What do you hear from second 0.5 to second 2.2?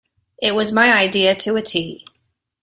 was my idea to a tee.